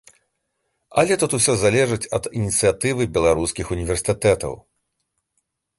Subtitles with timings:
[1.01, 4.53] Але тут усё залежыць ад ініцыятывы беларускіх універсітэтаў.